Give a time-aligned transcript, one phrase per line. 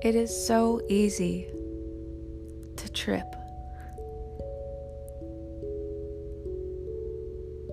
[0.00, 1.48] It is so easy
[2.76, 3.26] to trip.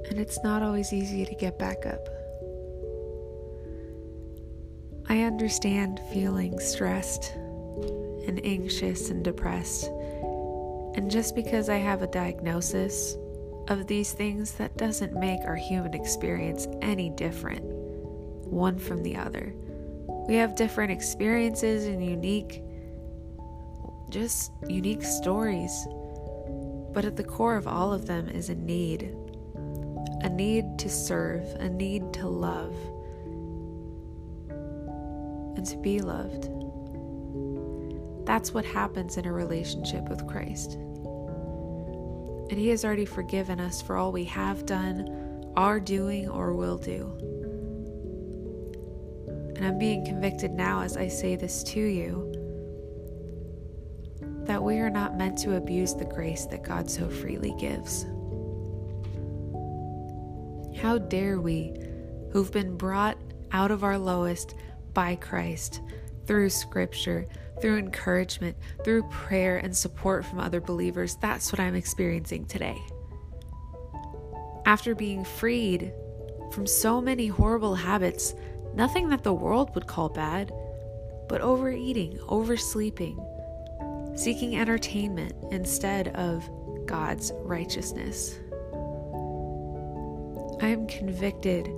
[0.09, 2.09] And it's not always easy to get back up.
[5.07, 9.85] I understand feeling stressed and anxious and depressed.
[10.95, 13.17] And just because I have a diagnosis
[13.67, 19.53] of these things, that doesn't make our human experience any different, one from the other.
[20.27, 22.63] We have different experiences and unique,
[24.09, 25.87] just unique stories.
[26.93, 29.15] But at the core of all of them is a need
[30.25, 32.75] a need to serve, a need to love,
[35.55, 36.49] and to be loved.
[38.25, 40.73] That's what happens in a relationship with Christ.
[42.49, 46.79] And He has already forgiven us for all we have done, are doing, or will
[46.79, 47.34] do.
[49.55, 52.31] And I'm being convicted now as I say this to you
[54.45, 58.05] that we are not meant to abuse the grace that God so freely gives.
[60.79, 61.73] How dare we,
[62.31, 63.17] who've been brought
[63.51, 64.55] out of our lowest
[64.93, 65.81] by Christ
[66.27, 67.27] through Scripture,
[67.59, 71.15] through encouragement, through prayer and support from other believers?
[71.21, 72.77] That's what I'm experiencing today.
[74.65, 75.91] After being freed
[76.51, 78.35] from so many horrible habits,
[78.75, 80.51] nothing that the world would call bad,
[81.27, 83.17] but overeating, oversleeping,
[84.15, 86.47] seeking entertainment instead of
[86.85, 88.39] God's righteousness.
[90.61, 91.69] I am convicted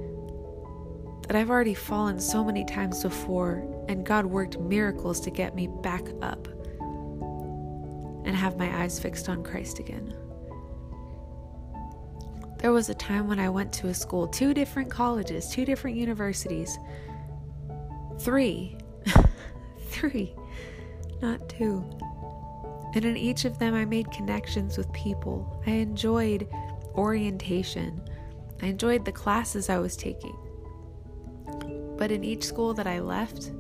[1.28, 5.68] that I've already fallen so many times before, and God worked miracles to get me
[5.68, 6.48] back up
[8.26, 10.14] and have my eyes fixed on Christ again.
[12.58, 15.96] There was a time when I went to a school, two different colleges, two different
[15.96, 16.80] universities,
[18.20, 18.78] three,
[19.90, 20.36] three,
[21.22, 21.86] not two.
[22.96, 25.62] And in each of them, I made connections with people.
[25.68, 26.48] I enjoyed
[26.96, 28.02] orientation.
[28.62, 30.36] I enjoyed the classes I was taking.
[31.96, 33.52] But in each school that I left,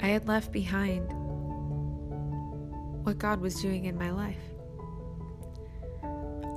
[0.00, 1.08] I had left behind
[3.04, 4.36] what God was doing in my life.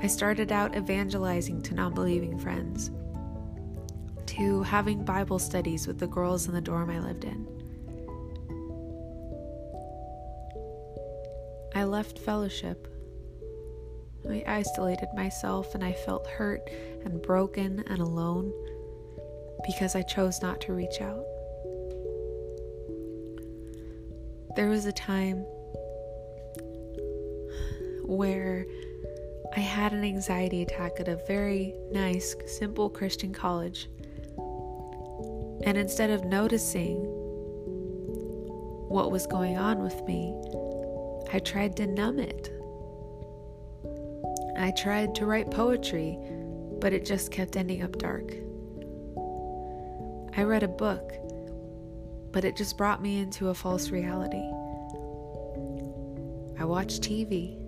[0.01, 2.91] I started out evangelizing to non believing friends,
[4.27, 7.47] to having Bible studies with the girls in the dorm I lived in.
[11.75, 12.88] I left fellowship
[14.27, 16.69] I isolated myself and I felt hurt
[17.03, 18.53] and broken and alone
[19.65, 21.25] because I chose not to reach out.
[24.55, 25.38] There was a time
[28.03, 28.65] where
[29.55, 33.89] I had an anxiety attack at a very nice, simple Christian college.
[35.63, 36.97] And instead of noticing
[38.88, 40.33] what was going on with me,
[41.33, 42.51] I tried to numb it.
[44.57, 46.17] I tried to write poetry,
[46.79, 48.31] but it just kept ending up dark.
[50.38, 51.11] I read a book,
[52.31, 54.43] but it just brought me into a false reality.
[56.59, 57.58] I watched TV,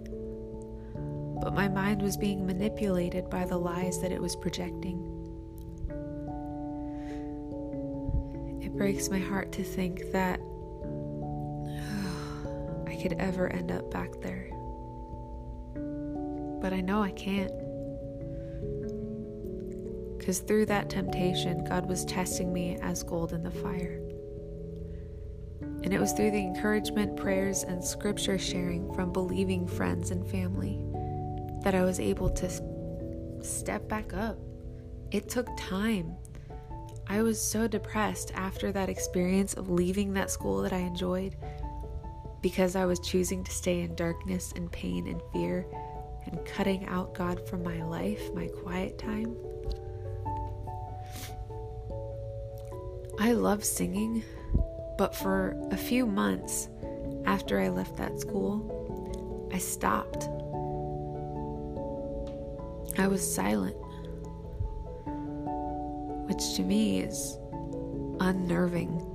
[1.41, 5.00] but my mind was being manipulated by the lies that it was projecting.
[8.62, 10.40] It breaks my heart to think that
[12.88, 14.52] I could ever end up back there
[16.62, 17.52] but I know I can't.
[20.18, 23.97] Because through that temptation, God was testing me as gold in the fire.
[25.84, 30.79] And it was through the encouragement, prayers, and scripture sharing from believing friends and family
[31.64, 32.50] that I was able to
[33.44, 34.38] step back up.
[35.12, 36.16] It took time.
[37.08, 41.36] I was so depressed after that experience of leaving that school that I enjoyed
[42.42, 45.66] because I was choosing to stay in darkness and pain and fear
[46.26, 49.36] and cutting out God from my life, my quiet time.
[53.20, 54.24] I love singing,
[54.97, 56.70] but for a few months
[57.26, 60.28] after I left that school, I stopped.
[62.97, 63.76] I was silent,
[66.28, 67.38] which to me is
[68.20, 69.08] unnerving.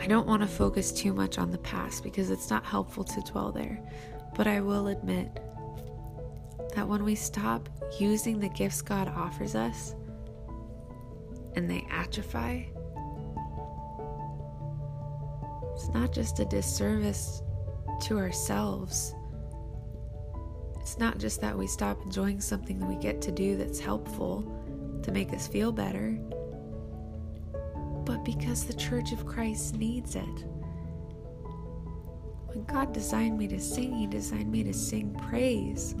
[0.00, 3.20] I don't want to focus too much on the past because it's not helpful to
[3.22, 3.80] dwell there.
[4.36, 5.40] But I will admit
[6.74, 7.68] that when we stop
[7.98, 9.94] using the gifts God offers us
[11.56, 12.70] and they atrophy,
[15.74, 17.42] it's not just a disservice
[18.02, 19.14] to ourselves.
[20.98, 25.12] Not just that we stop enjoying something that we get to do that's helpful to
[25.12, 26.18] make us feel better,
[28.04, 30.44] but because the Church of Christ needs it.
[32.46, 35.94] When God designed me to sing, He designed me to sing praise.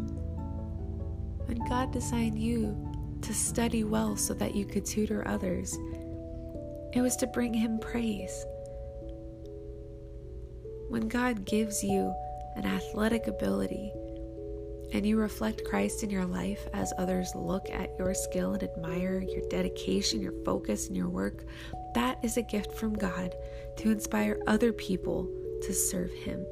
[1.44, 2.76] When God designed you
[3.22, 5.78] to study well so that you could tutor others,
[6.92, 8.44] it was to bring Him praise.
[10.88, 12.12] When God gives you
[12.56, 13.92] an athletic ability
[14.92, 19.20] and you reflect Christ in your life as others look at your skill and admire
[19.20, 21.44] your dedication, your focus, and your work,
[21.94, 23.34] that is a gift from God
[23.78, 25.28] to inspire other people
[25.62, 26.44] to serve Him,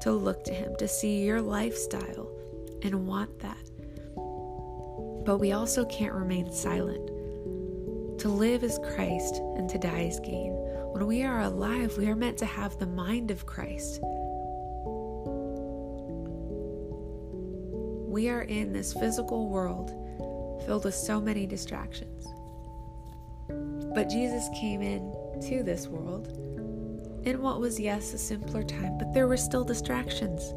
[0.00, 2.30] to look to Him, to see your lifestyle
[2.82, 3.70] and want that.
[5.24, 7.08] But we also can't remain silent.
[8.20, 10.52] To live is Christ and to die is gain.
[10.92, 14.00] When we are alive, we are meant to have the mind of Christ.
[18.14, 19.90] We are in this physical world
[20.66, 22.24] filled with so many distractions.
[23.92, 25.12] But Jesus came in
[25.48, 26.28] to this world
[27.26, 30.52] in what was, yes, a simpler time, but there were still distractions.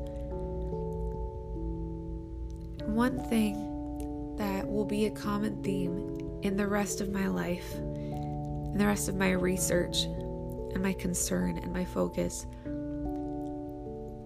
[2.83, 8.77] One thing that will be a common theme in the rest of my life, in
[8.77, 12.45] the rest of my research, and my concern and my focus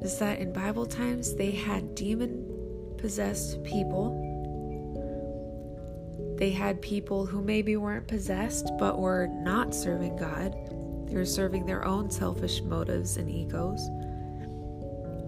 [0.02, 2.51] is that in Bible times they had demon
[3.02, 4.30] possessed people.
[6.38, 10.56] They had people who maybe weren't possessed but were not serving God.
[11.08, 13.86] They were serving their own selfish motives and egos.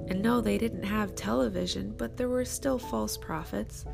[0.09, 3.85] And no, they didn't have television, but there were still false prophets.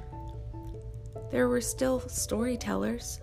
[1.32, 3.20] There were still storytellers.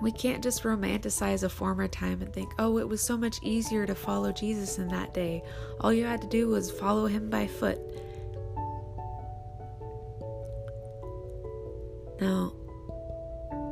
[0.00, 3.84] We can't just romanticize a former time and think, oh, it was so much easier
[3.86, 5.42] to follow Jesus in that day.
[5.80, 7.80] All you had to do was follow him by foot.
[12.20, 12.52] Now,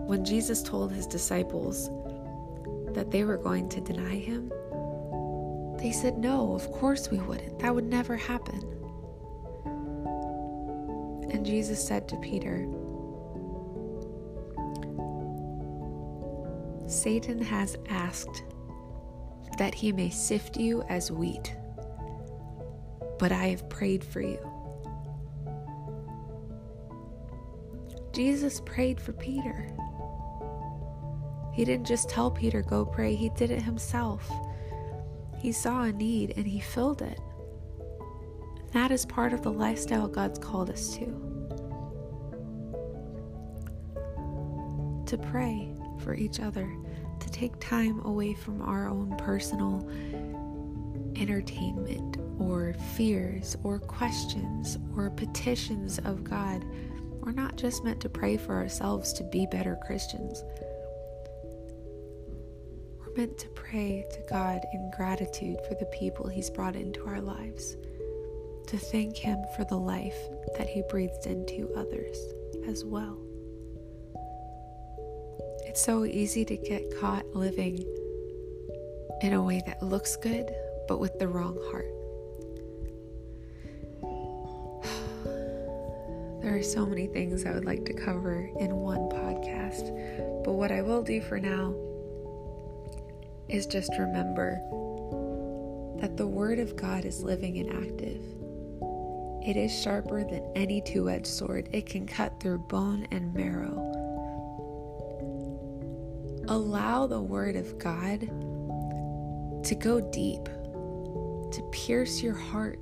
[0.07, 1.91] when Jesus told his disciples
[2.95, 4.53] that they were going to deny him,
[5.79, 7.59] they said, No, of course we wouldn't.
[7.59, 8.61] That would never happen.
[11.31, 12.67] And Jesus said to Peter,
[16.89, 18.45] Satan has asked
[19.59, 21.55] that he may sift you as wheat,
[23.19, 24.39] but I have prayed for you.
[28.17, 29.69] Jesus prayed for Peter.
[31.53, 34.27] He didn't just tell Peter, go pray, he did it himself.
[35.37, 37.21] He saw a need and he filled it.
[38.73, 41.05] That is part of the lifestyle God's called us to.
[45.05, 46.75] To pray for each other,
[47.21, 49.87] to take time away from our own personal
[51.21, 56.65] entertainment or fears or questions or petitions of God.
[57.27, 60.45] We're not just meant to pray for ourselves to be better Christians.
[63.01, 67.21] We're meant to pray to God in gratitude for the people He's brought into our
[67.21, 67.77] lives,
[68.69, 70.17] to thank Him for the life
[70.57, 72.17] that He breathed into others
[72.69, 73.19] as well.
[75.65, 77.85] It's so easy to get caught living
[79.23, 80.49] in a way that looks good,
[80.87, 81.91] but with the wrong heart.
[86.47, 90.71] There are so many things I would like to cover in one podcast, but what
[90.71, 91.75] I will do for now
[93.49, 94.53] is just remember
[96.01, 98.23] that the Word of God is living and active.
[99.45, 103.83] It is sharper than any two edged sword, it can cut through bone and marrow
[106.49, 108.21] allow the Word of God
[109.65, 112.79] to go deep, to pierce your heart,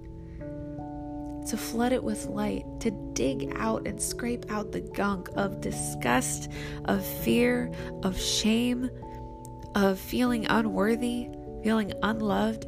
[1.48, 6.50] to flood it with light, to dig out and scrape out the gunk of disgust,
[6.86, 7.70] of fear,
[8.02, 8.90] of shame,
[9.74, 11.28] of feeling unworthy,
[11.62, 12.66] feeling unloved,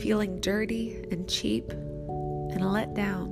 [0.00, 3.30] feeling dirty and cheap and let down.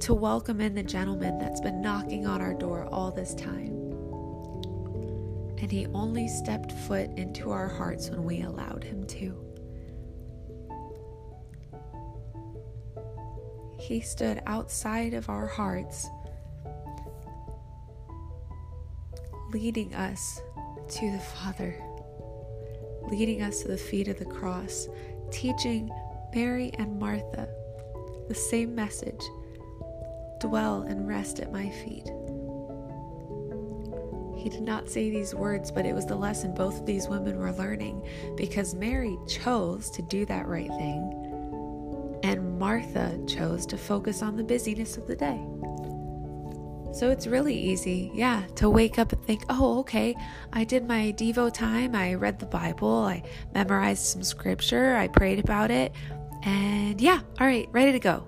[0.00, 3.86] To welcome in the gentleman that's been knocking on our door all this time
[5.58, 9.45] and He only stepped foot into our hearts when we allowed Him to.
[13.86, 16.08] He stood outside of our hearts,
[19.52, 20.40] leading us
[20.88, 21.80] to the Father,
[23.08, 24.88] leading us to the feet of the cross,
[25.30, 25.88] teaching
[26.34, 27.48] Mary and Martha
[28.26, 29.22] the same message
[30.40, 32.10] dwell and rest at my feet.
[34.36, 37.36] He did not say these words, but it was the lesson both of these women
[37.38, 38.04] were learning
[38.36, 41.25] because Mary chose to do that right thing,
[42.58, 45.40] Martha chose to focus on the busyness of the day.
[46.96, 50.16] So it's really easy, yeah, to wake up and think, oh, okay,
[50.54, 53.22] I did my Devo time, I read the Bible, I
[53.52, 55.92] memorized some scripture, I prayed about it,
[56.42, 58.26] and yeah, all right, ready to go.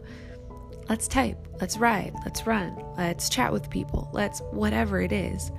[0.87, 5.51] Let's type, let's ride, let's run, let's chat with people, let's whatever it is.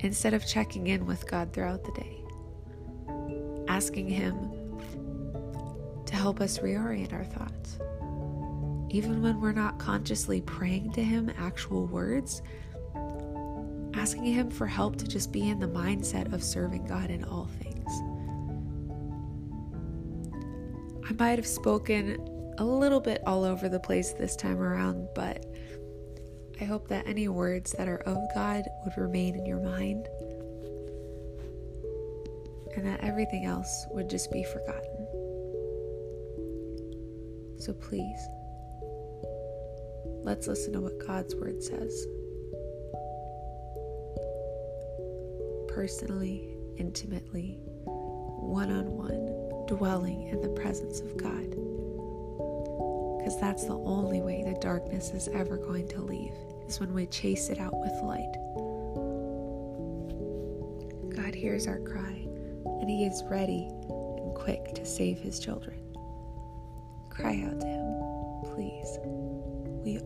[0.00, 2.22] Instead of checking in with God throughout the day,
[3.68, 4.55] asking Him
[6.06, 7.78] to help us reorient our thoughts.
[8.90, 12.42] Even when we're not consciously praying to Him actual words,
[13.94, 17.46] asking Him for help to just be in the mindset of serving God in all
[17.46, 17.92] things.
[21.08, 22.16] I might have spoken
[22.58, 25.44] a little bit all over the place this time around, but
[26.60, 30.08] I hope that any words that are of God would remain in your mind
[32.74, 34.95] and that everything else would just be forgotten.
[37.66, 38.28] So please,
[40.22, 42.06] let's listen to what God's Word says.
[45.66, 51.50] Personally, intimately, one on one dwelling in the presence of God.
[53.18, 56.34] Because that's the only way the darkness is ever going to leave,
[56.68, 58.32] is when we chase it out with light.
[61.16, 62.28] God hears our cry,
[62.64, 65.85] and He is ready and quick to save His children.
[67.16, 67.94] Cry out to Him,
[68.54, 68.98] please.
[69.84, 69.98] We